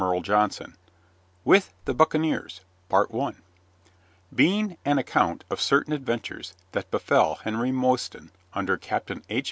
[0.23, 0.73] Chapter III
[1.45, 9.11] WITH THE BUCCANEERS _Being an Account of Certain Adventures that Befell Henry Mostyn Under Capt.
[9.29, 9.39] H.